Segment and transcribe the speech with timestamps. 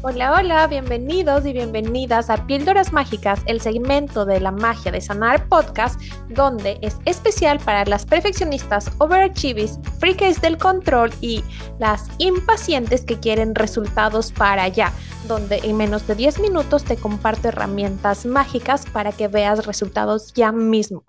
[0.00, 5.48] Hola, hola, bienvenidos y bienvenidas a Píldoras Mágicas, el segmento de la magia de sanar
[5.48, 11.42] podcast, donde es especial para las perfeccionistas, overachieves, freaks del control y
[11.80, 14.92] las impacientes que quieren resultados para allá,
[15.26, 20.52] donde en menos de 10 minutos te comparto herramientas mágicas para que veas resultados ya
[20.52, 21.02] mismo.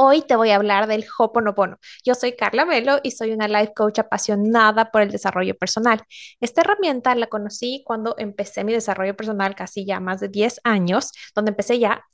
[0.00, 1.76] Hoy te voy a hablar del Hoponopono.
[2.04, 6.00] Yo soy Carla Velo y soy una life coach apasionada por el desarrollo personal.
[6.40, 11.10] Esta herramienta la conocí cuando empecé mi desarrollo personal casi ya más de 10 años,
[11.34, 12.04] donde empecé ya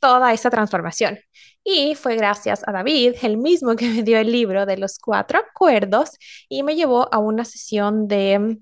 [0.00, 1.18] toda esa transformación.
[1.64, 5.40] Y fue gracias a David, el mismo que me dio el libro de los cuatro
[5.40, 6.10] acuerdos
[6.48, 8.60] y me llevó a una sesión de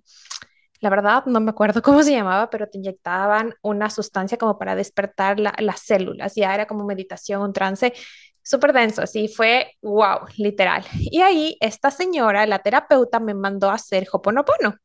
[0.81, 4.75] la verdad no me acuerdo cómo se llamaba, pero te inyectaban una sustancia como para
[4.75, 6.35] despertar las células.
[6.35, 7.93] Ya era como meditación, un trance
[8.49, 10.85] súper denso, así fue wow, literal.
[10.95, 14.77] Y ahí esta señora, la terapeuta, me mandó a hacer Hoponopono.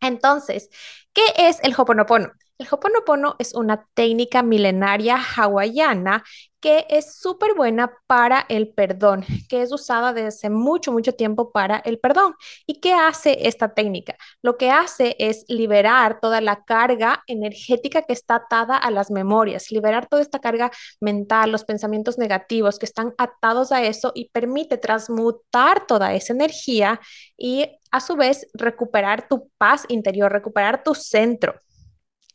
[0.00, 0.70] Entonces,
[1.12, 2.32] ¿qué es el Hoponopono?
[2.56, 6.22] El Hoponopono es una técnica milenaria hawaiana
[6.60, 11.78] que es súper buena para el perdón, que es usada desde mucho, mucho tiempo para
[11.78, 12.36] el perdón.
[12.64, 14.16] ¿Y qué hace esta técnica?
[14.40, 19.72] Lo que hace es liberar toda la carga energética que está atada a las memorias,
[19.72, 24.78] liberar toda esta carga mental, los pensamientos negativos que están atados a eso y permite
[24.78, 27.00] transmutar toda esa energía
[27.36, 31.54] y a su vez recuperar tu paz interior, recuperar tu centro.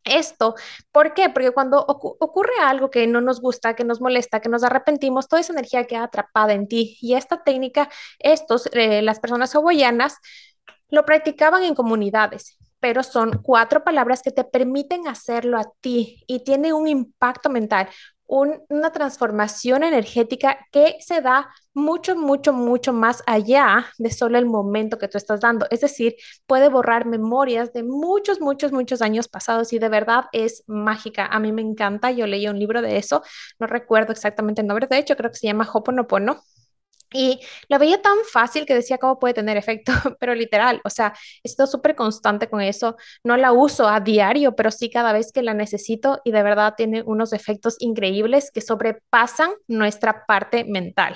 [0.09, 0.55] Esto,
[0.91, 1.29] ¿por qué?
[1.29, 5.41] Porque cuando ocurre algo que no nos gusta, que nos molesta, que nos arrepentimos, toda
[5.41, 6.97] esa energía queda atrapada en ti.
[7.01, 10.17] Y esta técnica, estos, eh, las personas hawaianas,
[10.89, 16.43] lo practicaban en comunidades, pero son cuatro palabras que te permiten hacerlo a ti y
[16.43, 17.89] tiene un impacto mental
[18.29, 24.99] una transformación energética que se da mucho, mucho, mucho más allá de solo el momento
[24.99, 25.65] que tú estás dando.
[25.71, 30.63] Es decir, puede borrar memorias de muchos, muchos, muchos años pasados y de verdad es
[30.67, 31.25] mágica.
[31.25, 32.11] A mí me encanta.
[32.11, 33.23] Yo leí un libro de eso.
[33.59, 34.87] No recuerdo exactamente el nombre.
[34.87, 36.43] De hecho, creo que se llama Hoponopono
[37.11, 41.13] y lo veía tan fácil que decía cómo puede tener efecto, pero literal, o sea,
[41.43, 42.97] estoy súper constante con eso.
[43.23, 46.75] No la uso a diario, pero sí cada vez que la necesito y de verdad
[46.77, 51.15] tiene unos efectos increíbles que sobrepasan nuestra parte mental.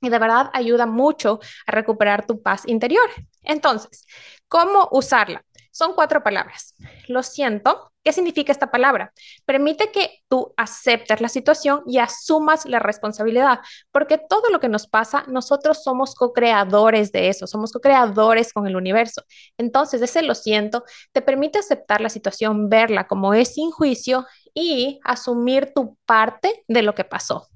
[0.00, 3.08] Y de verdad ayuda mucho a recuperar tu paz interior.
[3.42, 4.06] Entonces,
[4.48, 5.44] ¿cómo usarla?
[5.74, 6.76] Son cuatro palabras.
[7.08, 7.90] Lo siento.
[8.04, 9.12] ¿Qué significa esta palabra?
[9.44, 13.58] Permite que tú aceptes la situación y asumas la responsabilidad,
[13.90, 18.76] porque todo lo que nos pasa, nosotros somos co-creadores de eso, somos co-creadores con el
[18.76, 19.24] universo.
[19.58, 25.00] Entonces, ese lo siento te permite aceptar la situación, verla como es sin juicio y
[25.02, 27.48] asumir tu parte de lo que pasó.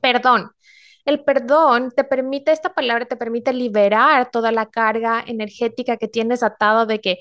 [0.00, 0.50] Perdón,
[1.08, 6.42] el perdón te permite, esta palabra te permite liberar toda la carga energética que tienes
[6.42, 7.20] atado de que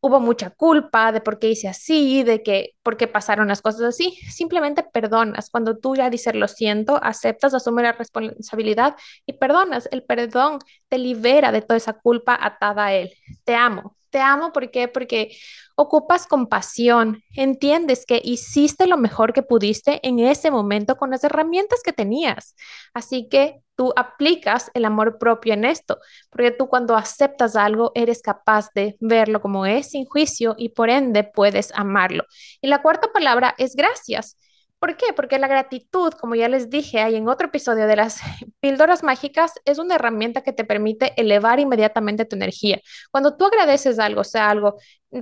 [0.00, 3.82] hubo mucha culpa, de por qué hice así, de que por qué pasaron las cosas
[3.82, 4.16] así.
[4.30, 5.50] Simplemente perdonas.
[5.50, 8.94] Cuando tú ya dices lo siento, aceptas, asumes la responsabilidad
[9.26, 9.88] y perdonas.
[9.90, 13.10] El perdón te libera de toda esa culpa atada a él.
[13.44, 13.96] Te amo.
[14.14, 14.86] Te amo ¿por qué?
[14.86, 15.36] porque
[15.74, 21.80] ocupas compasión, entiendes que hiciste lo mejor que pudiste en ese momento con las herramientas
[21.84, 22.54] que tenías.
[22.92, 25.98] Así que tú aplicas el amor propio en esto,
[26.30, 30.90] porque tú cuando aceptas algo eres capaz de verlo como es sin juicio y por
[30.90, 32.22] ende puedes amarlo.
[32.60, 34.38] Y la cuarta palabra es gracias.
[34.84, 35.14] ¿Por qué?
[35.16, 38.18] Porque la gratitud, como ya les dije ahí en otro episodio de las
[38.60, 42.82] píldoras mágicas, es una herramienta que te permite elevar inmediatamente tu energía.
[43.10, 44.76] Cuando tú agradeces algo, sea algo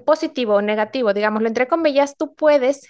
[0.05, 2.89] positivo o negativo, digámoslo entre comillas, tú puedes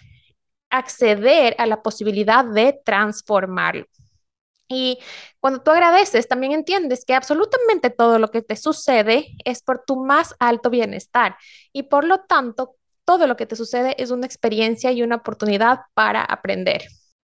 [0.71, 3.84] acceder a la posibilidad de transformarlo.
[4.66, 4.99] Y
[5.41, 10.03] cuando tú agradeces, también entiendes que absolutamente todo lo que te sucede es por tu
[10.03, 11.37] más alto bienestar
[11.71, 15.80] y por lo tanto todo lo que te sucede es una experiencia y una oportunidad
[15.94, 16.82] para aprender.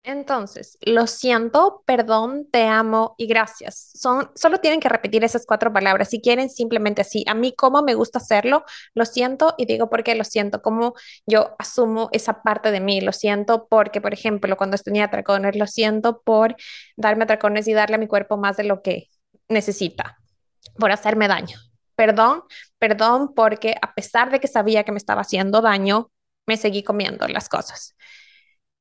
[0.02, 3.90] Entonces, lo siento, perdón, te amo y gracias.
[3.94, 6.08] Son, solo tienen que repetir esas cuatro palabras.
[6.08, 7.22] Si quieren, simplemente así.
[7.28, 8.64] A mí, como me gusta hacerlo,
[8.94, 10.94] lo siento y digo por qué lo siento, cómo
[11.26, 13.02] yo asumo esa parte de mí.
[13.02, 16.56] Lo siento porque, por ejemplo, cuando tenía atracones, lo siento por
[16.96, 19.08] darme atracones y darle a mi cuerpo más de lo que
[19.48, 20.18] necesita,
[20.78, 21.69] por hacerme daño
[22.00, 22.44] perdón,
[22.78, 26.10] perdón, porque a pesar de que sabía que me estaba haciendo daño,
[26.46, 27.94] me seguí comiendo las cosas.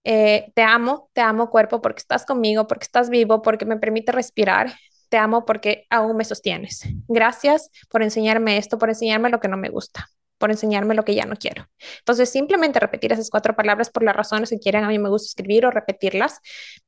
[0.05, 4.13] Eh, te amo, te amo cuerpo porque estás conmigo, porque estás vivo, porque me permite
[4.13, 4.73] respirar.
[5.09, 6.83] Te amo porque aún me sostienes.
[7.09, 10.07] Gracias por enseñarme esto, por enseñarme lo que no me gusta
[10.39, 11.67] por enseñarme lo que ya no quiero.
[11.99, 14.83] Entonces, simplemente repetir esas cuatro palabras por las razones que quieren.
[14.83, 16.39] A mí me gusta escribir o repetirlas,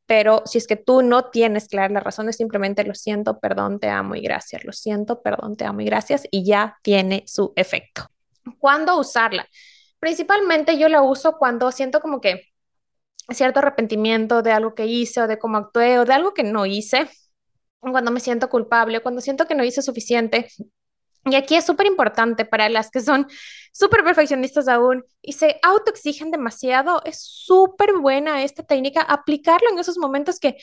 [0.08, 3.90] pero si es que tú no tienes claras las razones, simplemente lo siento, perdón, te
[3.90, 4.64] amo y gracias.
[4.66, 8.08] Lo siento, perdón, te amo y gracias y ya tiene su efecto.
[8.58, 9.48] ¿Cuándo usarla?
[10.00, 12.48] Principalmente yo la uso cuando siento como que
[13.30, 16.66] cierto arrepentimiento de algo que hice o de cómo actué o de algo que no
[16.66, 17.08] hice,
[17.80, 20.48] cuando me siento culpable, cuando siento que no hice suficiente.
[21.26, 23.28] Y aquí es súper importante para las que son
[23.72, 29.98] súper perfeccionistas aún y se autoexigen demasiado, es súper buena esta técnica, aplicarlo en esos
[29.98, 30.58] momentos que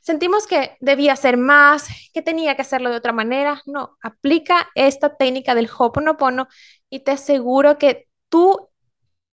[0.00, 3.62] sentimos que debía hacer más, que tenía que hacerlo de otra manera.
[3.66, 6.48] No, aplica esta técnica del Hoponopono
[6.90, 8.68] y te aseguro que tu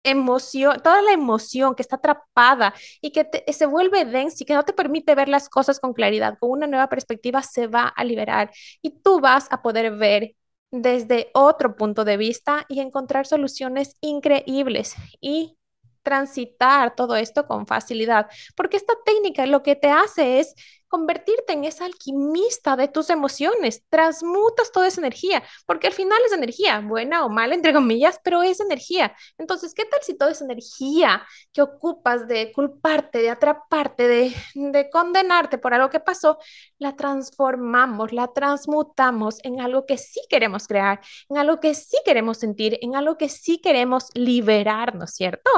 [0.04, 4.64] emoción, toda la emoción que está atrapada y que se vuelve densa y que no
[4.64, 8.52] te permite ver las cosas con claridad, con una nueva perspectiva, se va a liberar
[8.82, 10.36] y tú vas a poder ver
[10.72, 15.58] desde otro punto de vista y encontrar soluciones increíbles y
[16.04, 20.56] transitar todo esto con facilidad, porque esta técnica lo que te hace es
[20.90, 26.34] convertirte en esa alquimista de tus emociones, transmutas toda esa energía, porque al final es
[26.34, 29.16] energía, buena o mala, entre comillas, pero es energía.
[29.38, 34.90] Entonces, ¿qué tal si toda esa energía que ocupas de culparte, de atraparte, de, de
[34.90, 36.40] condenarte por algo que pasó,
[36.80, 41.00] la transformamos, la transmutamos en algo que sí queremos crear,
[41.30, 45.50] en algo que sí queremos sentir, en algo que sí queremos liberarnos, ¿cierto?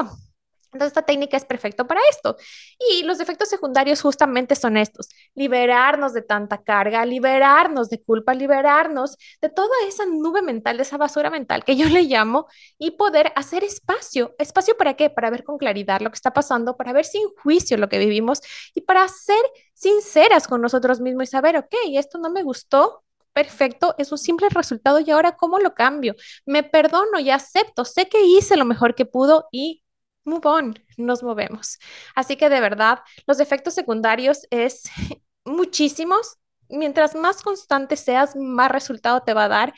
[0.72, 2.36] Entonces, esta técnica es perfecta para esto.
[2.78, 9.16] Y los efectos secundarios justamente son estos, liberarnos de tanta carga, liberarnos de culpa, liberarnos
[9.40, 12.46] de toda esa nube mental, de esa basura mental que yo le llamo,
[12.78, 14.34] y poder hacer espacio.
[14.38, 15.10] ¿Espacio para qué?
[15.10, 18.40] Para ver con claridad lo que está pasando, para ver sin juicio lo que vivimos
[18.74, 19.42] y para ser
[19.74, 24.48] sinceras con nosotros mismos y saber, ok, esto no me gustó, perfecto, es un simple
[24.50, 26.14] resultado y ahora cómo lo cambio.
[26.46, 29.81] Me perdono y acepto, sé que hice lo mejor que pudo y
[30.24, 31.78] move on, nos movemos.
[32.14, 34.84] Así que de verdad, los efectos secundarios es
[35.44, 36.38] muchísimos.
[36.68, 39.74] Mientras más constante seas, más resultado te va a dar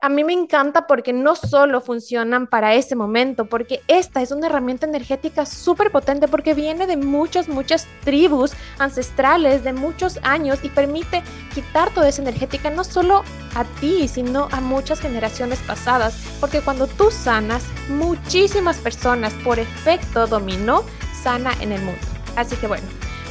[0.00, 4.46] a mí me encanta porque no solo funcionan para ese momento, porque esta es una
[4.46, 10.68] herramienta energética súper potente porque viene de muchas, muchas tribus ancestrales de muchos años y
[10.68, 13.24] permite quitar toda esa energética no solo
[13.56, 20.28] a ti, sino a muchas generaciones pasadas, porque cuando tú sanas, muchísimas personas por efecto
[20.28, 20.84] dominó
[21.20, 22.00] sana en el mundo.
[22.36, 22.86] Así que bueno,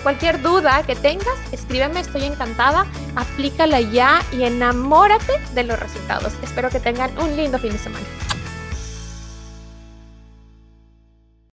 [0.07, 2.85] Cualquier duda que tengas, escríbeme, estoy encantada,
[3.17, 6.31] aplícala ya y enamórate de los resultados.
[6.41, 8.05] Espero que tengan un lindo fin de semana.